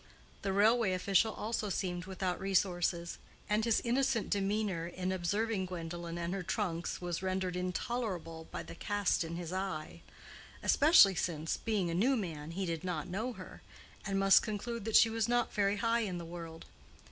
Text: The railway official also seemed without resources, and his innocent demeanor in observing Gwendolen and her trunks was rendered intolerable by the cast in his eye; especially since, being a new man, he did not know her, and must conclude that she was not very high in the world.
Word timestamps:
The 0.41 0.51
railway 0.51 0.93
official 0.93 1.31
also 1.31 1.69
seemed 1.69 2.05
without 2.05 2.39
resources, 2.39 3.19
and 3.47 3.63
his 3.63 3.79
innocent 3.81 4.31
demeanor 4.31 4.87
in 4.87 5.11
observing 5.11 5.67
Gwendolen 5.67 6.17
and 6.17 6.33
her 6.33 6.41
trunks 6.41 6.99
was 7.01 7.21
rendered 7.21 7.55
intolerable 7.55 8.47
by 8.49 8.63
the 8.63 8.73
cast 8.73 9.23
in 9.23 9.35
his 9.35 9.53
eye; 9.53 10.01
especially 10.63 11.13
since, 11.13 11.55
being 11.57 11.91
a 11.91 11.93
new 11.93 12.15
man, 12.15 12.49
he 12.49 12.65
did 12.65 12.83
not 12.83 13.07
know 13.09 13.33
her, 13.33 13.61
and 14.03 14.17
must 14.17 14.41
conclude 14.41 14.85
that 14.85 14.95
she 14.95 15.11
was 15.11 15.29
not 15.29 15.53
very 15.53 15.77
high 15.77 15.99
in 15.99 16.17
the 16.17 16.25
world. 16.25 16.65